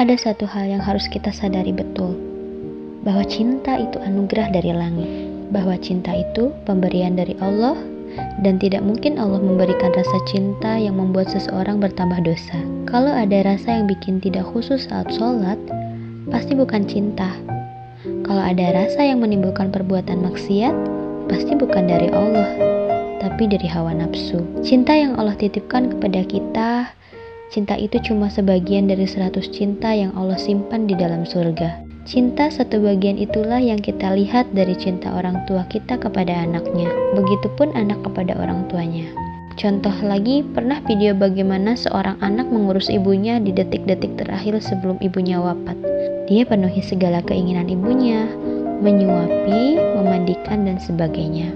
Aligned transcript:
ada 0.00 0.16
satu 0.16 0.48
hal 0.48 0.64
yang 0.64 0.80
harus 0.80 1.04
kita 1.12 1.28
sadari 1.28 1.76
betul, 1.76 2.16
bahwa 3.04 3.20
cinta 3.28 3.76
itu 3.76 4.00
anugerah 4.00 4.48
dari 4.48 4.72
langit, 4.72 5.28
bahwa 5.52 5.76
cinta 5.76 6.16
itu 6.16 6.56
pemberian 6.64 7.20
dari 7.20 7.36
Allah, 7.36 7.76
dan 8.40 8.56
tidak 8.56 8.80
mungkin 8.80 9.20
Allah 9.20 9.36
memberikan 9.36 9.92
rasa 9.92 10.16
cinta 10.24 10.80
yang 10.80 10.96
membuat 10.96 11.28
seseorang 11.28 11.84
bertambah 11.84 12.16
dosa. 12.24 12.56
Kalau 12.88 13.12
ada 13.12 13.44
rasa 13.44 13.76
yang 13.76 13.92
bikin 13.92 14.24
tidak 14.24 14.48
khusus 14.48 14.88
saat 14.88 15.12
sholat, 15.12 15.60
pasti 16.32 16.56
bukan 16.56 16.88
cinta. 16.88 17.36
Kalau 18.24 18.40
ada 18.40 18.72
rasa 18.72 19.04
yang 19.04 19.20
menimbulkan 19.20 19.68
perbuatan 19.68 20.24
maksiat, 20.24 20.72
pasti 21.28 21.52
bukan 21.60 21.84
dari 21.84 22.08
Allah, 22.08 22.48
tapi 23.20 23.52
dari 23.52 23.68
hawa 23.68 23.92
nafsu. 23.92 24.40
Cinta 24.64 24.96
yang 24.96 25.20
Allah 25.20 25.36
titipkan 25.36 25.92
kepada 25.92 26.24
kita 26.24 26.96
Cinta 27.50 27.74
itu 27.74 27.98
cuma 28.06 28.30
sebagian 28.30 28.86
dari 28.86 29.10
seratus 29.10 29.50
cinta 29.50 29.90
yang 29.90 30.14
Allah 30.14 30.38
simpan 30.38 30.86
di 30.86 30.94
dalam 30.94 31.26
surga. 31.26 31.82
Cinta 32.06 32.46
satu 32.46 32.78
bagian 32.78 33.18
itulah 33.18 33.58
yang 33.58 33.82
kita 33.82 34.14
lihat 34.14 34.54
dari 34.54 34.78
cinta 34.78 35.10
orang 35.10 35.42
tua 35.50 35.66
kita 35.66 35.98
kepada 35.98 36.30
anaknya. 36.46 36.86
Begitupun 37.18 37.74
anak 37.74 38.06
kepada 38.06 38.38
orang 38.38 38.70
tuanya. 38.70 39.10
Contoh 39.58 39.90
lagi, 40.06 40.46
pernah 40.46 40.78
video 40.86 41.10
bagaimana 41.10 41.74
seorang 41.74 42.22
anak 42.22 42.46
mengurus 42.46 42.86
ibunya 42.86 43.42
di 43.42 43.50
detik-detik 43.50 44.14
terakhir 44.14 44.62
sebelum 44.62 45.02
ibunya 45.02 45.42
wafat. 45.42 45.74
Dia 46.30 46.46
penuhi 46.46 46.86
segala 46.86 47.18
keinginan 47.26 47.66
ibunya, 47.66 48.30
menyuapi, 48.78 49.74
memandikan, 49.98 50.70
dan 50.70 50.78
sebagainya. 50.78 51.50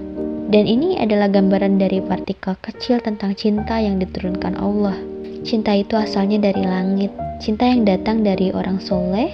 Dan 0.51 0.67
ini 0.67 0.99
adalah 0.99 1.31
gambaran 1.31 1.79
dari 1.79 2.03
partikel 2.03 2.59
kecil 2.59 2.99
tentang 2.99 3.31
cinta 3.31 3.79
yang 3.79 3.95
diturunkan 3.95 4.59
Allah 4.59 5.14
Cinta 5.45 5.77
itu 5.77 5.93
asalnya 5.93 6.41
dari 6.41 6.65
langit, 6.65 7.13
cinta 7.37 7.69
yang 7.69 7.85
datang 7.85 8.25
dari 8.25 8.49
orang 8.49 8.81
soleh, 8.81 9.29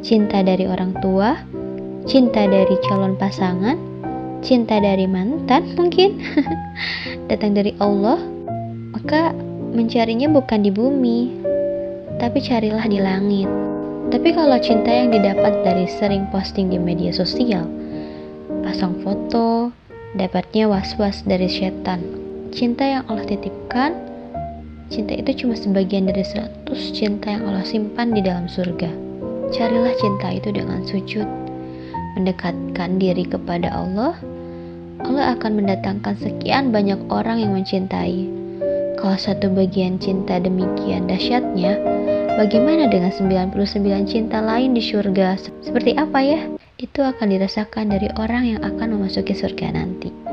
cinta 0.00 0.40
dari 0.40 0.64
orang 0.64 0.96
tua, 1.04 1.36
cinta 2.08 2.48
dari 2.48 2.72
calon 2.88 3.12
pasangan, 3.20 3.76
cinta 4.40 4.80
dari 4.80 5.04
mantan 5.04 5.76
mungkin, 5.76 6.16
datang 7.28 7.52
dari 7.52 7.76
Allah, 7.76 8.16
maka 8.96 9.36
mencarinya 9.76 10.32
bukan 10.32 10.64
di 10.64 10.72
bumi, 10.72 11.20
tapi 12.16 12.40
carilah 12.40 12.88
di 12.88 13.04
langit. 13.04 13.48
Tapi 14.08 14.32
kalau 14.32 14.56
cinta 14.64 14.88
yang 14.88 15.12
didapat 15.12 15.60
dari 15.60 15.84
sering 15.84 16.24
posting 16.32 16.72
di 16.72 16.80
media 16.80 17.12
sosial, 17.12 17.68
pasang 18.64 18.96
foto, 19.04 19.68
dapatnya 20.16 20.72
was-was 20.72 21.20
dari 21.28 21.52
setan. 21.52 22.00
Cinta 22.48 22.88
yang 22.88 23.04
Allah 23.12 23.28
titipkan 23.28 24.13
Cinta 24.92 25.16
itu 25.16 25.44
cuma 25.44 25.56
sebagian 25.56 26.04
dari 26.04 26.20
seratus 26.20 26.92
cinta 26.92 27.32
yang 27.32 27.48
Allah 27.48 27.64
simpan 27.64 28.12
di 28.12 28.20
dalam 28.20 28.44
surga. 28.44 28.92
Carilah 29.48 29.94
cinta 29.96 30.28
itu 30.34 30.52
dengan 30.52 30.84
sujud, 30.84 31.24
mendekatkan 32.18 33.00
diri 33.00 33.24
kepada 33.24 33.72
Allah. 33.72 34.16
Allah 35.04 35.36
akan 35.36 35.60
mendatangkan 35.60 36.16
sekian 36.20 36.72
banyak 36.72 37.00
orang 37.08 37.40
yang 37.40 37.52
mencintai. 37.56 38.28
Kalau 38.96 39.16
satu 39.20 39.52
bagian 39.52 40.00
cinta 40.00 40.40
demikian 40.40 41.04
dahsyatnya, 41.04 41.76
bagaimana 42.40 42.88
dengan 42.88 43.12
99 43.12 44.08
cinta 44.08 44.40
lain 44.40 44.72
di 44.72 44.80
surga? 44.80 45.36
Seperti 45.60 45.92
apa 46.00 46.18
ya? 46.24 46.40
Itu 46.80 47.04
akan 47.04 47.32
dirasakan 47.32 47.92
dari 47.92 48.08
orang 48.16 48.56
yang 48.56 48.60
akan 48.64 48.96
memasuki 48.96 49.36
surga 49.36 49.76
nanti. 49.76 50.23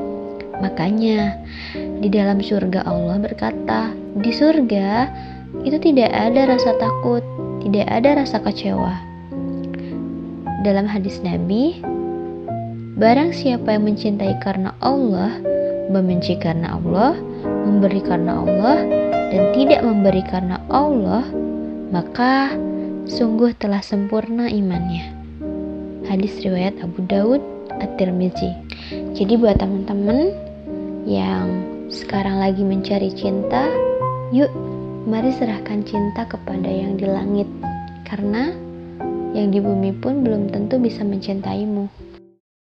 Makanya, 0.62 1.42
di 1.73 2.08
dalam 2.08 2.38
surga 2.38 2.86
Allah 2.86 3.17
berkata, 3.17 3.92
di 4.22 4.30
surga 4.30 5.09
itu 5.66 5.78
tidak 5.81 6.14
ada 6.14 6.54
rasa 6.54 6.78
takut, 6.78 7.26
tidak 7.66 7.90
ada 7.90 8.22
rasa 8.22 8.38
kecewa. 8.40 8.94
Dalam 10.62 10.86
hadis 10.86 11.17
Nabi, 11.26 11.82
barang 13.02 13.34
siapa 13.34 13.73
yang 13.73 13.89
mencintai 13.89 14.38
karena 14.45 14.78
Allah, 14.86 15.42
membenci 15.89 16.38
karena 16.38 16.78
Allah, 16.78 17.17
memberi 17.66 18.02
karena 18.05 18.45
Allah, 18.45 18.78
dan 19.33 19.42
tidak 19.58 19.82
memberi 19.82 20.22
karena 20.30 20.61
Allah, 20.70 21.26
maka 21.89 22.54
sungguh 23.10 23.58
telah 23.58 23.82
sempurna 23.82 24.45
imannya. 24.45 25.17
Hadis 26.05 26.38
riwayat 26.45 26.78
Abu 26.83 27.02
Daud 27.10 27.42
At-Tirmizi. 27.82 28.52
Jadi 29.17 29.33
buat 29.39 29.58
teman-teman 29.58 30.51
yang 31.06 31.48
sekarang 31.89 32.39
lagi 32.39 32.62
mencari 32.62 33.12
cinta, 33.14 33.67
Yuk, 34.32 34.48
mari 35.12 35.36
serahkan 35.36 35.84
cinta 35.84 36.23
kepada 36.23 36.72
yang 36.72 36.95
di 36.95 37.04
langit, 37.04 37.50
karena 38.08 38.56
yang 39.36 39.52
di 39.52 39.60
bumi 39.60 39.92
pun 40.00 40.23
belum 40.23 40.56
tentu 40.56 40.80
bisa 40.80 41.04
mencintaimu. 41.04 42.01